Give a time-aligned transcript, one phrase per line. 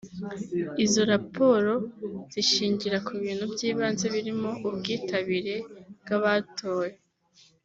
[0.85, 1.73] Izo raporo
[2.33, 5.55] zishingira ku bintu byibanze birimo ubwitabire
[6.01, 6.95] bw’abatoye